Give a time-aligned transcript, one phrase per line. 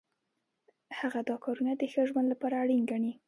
[0.99, 3.11] هغه دا کارونه د ښه ژوند لپاره اړین ګڼي.